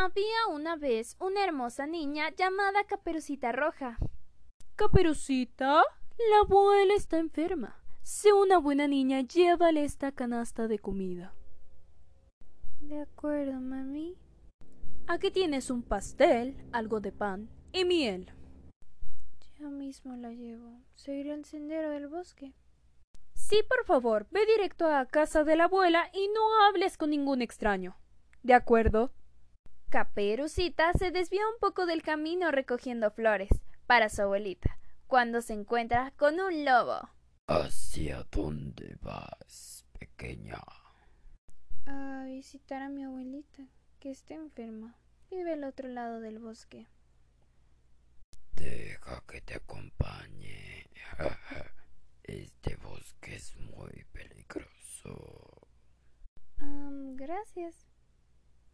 [0.00, 3.98] Había una vez una hermosa niña llamada Caperucita Roja.
[4.76, 5.82] Caperucita,
[6.30, 7.82] la abuela está enferma.
[8.04, 11.34] Sé una buena niña, llévale esta canasta de comida.
[12.80, 14.16] De acuerdo, mami.
[15.08, 18.32] Aquí tienes un pastel, algo de pan y miel.
[19.58, 20.80] Ya mismo la llevo.
[20.94, 22.54] Seguiré el sendero del bosque.
[23.34, 27.42] Sí, por favor, ve directo a casa de la abuela y no hables con ningún
[27.42, 27.96] extraño.
[28.44, 29.10] ¿De acuerdo?
[29.90, 33.48] Caperucita se desvió un poco del camino recogiendo flores
[33.86, 37.08] para su abuelita, cuando se encuentra con un lobo.
[37.46, 40.60] ¿Hacia dónde vas, pequeña?
[41.86, 43.62] A visitar a mi abuelita,
[43.98, 44.94] que está enferma.
[45.30, 46.86] Vive al otro lado del bosque.
[48.52, 50.90] Deja que te acompañe.
[52.24, 55.66] Este bosque es muy peligroso.
[57.16, 57.87] gracias.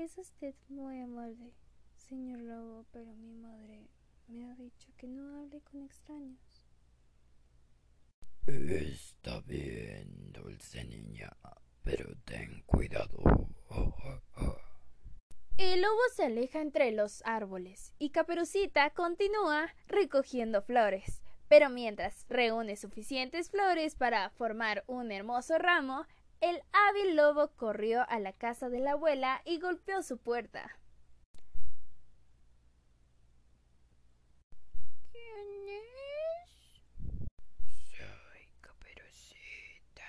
[0.00, 1.52] Es usted muy amable,
[1.94, 3.86] señor Lobo, pero mi madre
[4.28, 6.64] me ha dicho que no hable con extraños.
[8.46, 11.36] Está bien, dulce niña,
[11.82, 13.46] pero ten cuidado.
[15.58, 21.20] El lobo se aleja entre los árboles y Caperucita continúa recogiendo flores.
[21.48, 26.06] Pero mientras reúne suficientes flores para formar un hermoso ramo,
[26.40, 30.78] el hábil lobo corrió a la casa de la abuela y golpeó su puerta.
[35.12, 36.50] ¿Quién es?
[37.90, 40.04] Soy Caperucita.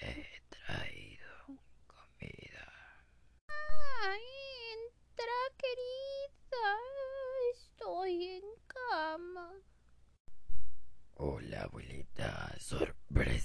[0.00, 1.46] Te he traído
[1.86, 2.72] comida.
[3.48, 4.22] ¡Ay,
[4.74, 6.76] entra, querida!
[7.52, 9.52] Estoy en cama.
[11.16, 12.56] Hola, abuelita.
[12.58, 13.43] Sorpresa.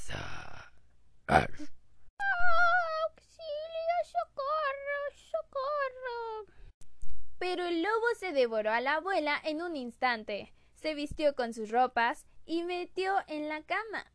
[7.51, 10.53] Pero el lobo se devoró a la abuela en un instante.
[10.75, 14.05] Se vistió con sus ropas y metió en la cama.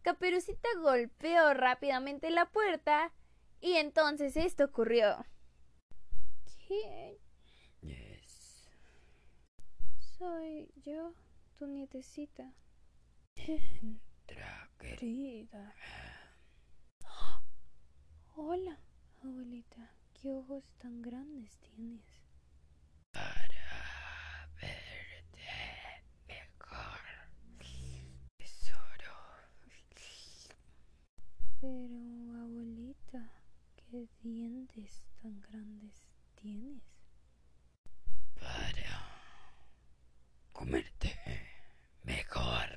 [0.00, 3.12] Caperucita golpeó rápidamente la puerta
[3.60, 5.26] y entonces esto ocurrió.
[6.66, 7.18] ¿Quién?
[7.82, 8.70] Yes.
[10.16, 11.12] Soy yo,
[11.58, 12.50] tu nietecita.
[13.34, 15.74] Entra, Querida.
[18.36, 18.80] Hola,
[19.22, 19.94] abuelita.
[20.14, 22.20] ¿Qué ojos tan grandes tienes?
[23.12, 27.00] Para verte mejor.
[28.38, 29.16] Tesoro.
[31.60, 31.96] Pero,
[32.40, 33.32] abuelita,
[33.90, 36.04] ¿qué dientes tan grandes
[36.36, 36.80] tienes?
[38.38, 39.02] Para
[40.52, 41.12] comerte
[42.04, 42.68] mejor.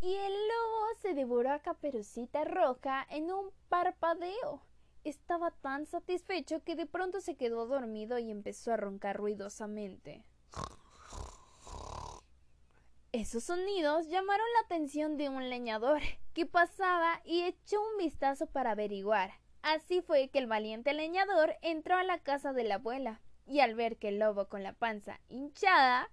[0.00, 4.62] Y el lobo se devoró a Caperucita Roja en un parpadeo.
[5.04, 10.24] Estaba tan satisfecho que de pronto se quedó dormido y empezó a roncar ruidosamente.
[13.12, 16.02] Esos sonidos llamaron la atención de un leñador
[16.34, 19.32] que pasaba y echó un vistazo para averiguar.
[19.62, 23.74] Así fue que el valiente leñador entró a la casa de la abuela y al
[23.74, 26.10] ver que el lobo con la panza hinchada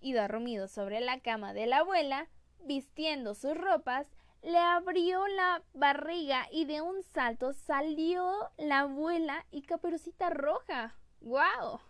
[0.00, 2.28] y dormido sobre la cama de la abuela,
[2.64, 4.08] vistiendo sus ropas,
[4.42, 10.96] le abrió la barriga y de un salto salió la abuela y Caperucita Roja.
[11.20, 11.80] ¡Guau!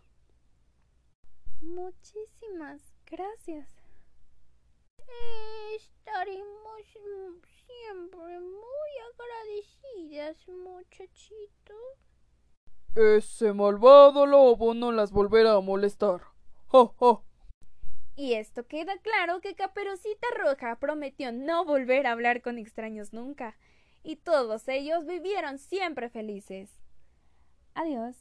[1.63, 3.84] Muchísimas gracias.
[5.77, 6.83] Estaremos
[7.67, 11.75] siempre muy agradecidas, muchachito.
[12.95, 16.23] Ese malvado lobo no las volverá a molestar.
[16.69, 17.25] ¡Jo, jo!
[18.17, 23.57] Y esto queda claro que Caperucita Roja prometió no volver a hablar con extraños nunca,
[24.05, 26.71] y todos ellos vivieron siempre felices.
[27.75, 28.17] Adiós.